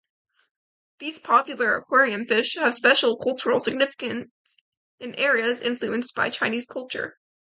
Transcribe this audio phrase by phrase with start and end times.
[0.97, 4.31] These popular aquarium fish have special cultural significance
[4.99, 7.19] in areas influenced by Chinese culture.